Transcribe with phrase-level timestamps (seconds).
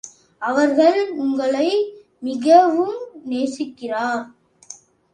[0.41, 1.69] அவர்கள் உங்களை
[2.23, 4.23] மிகவும் நேசிக்கிறார்.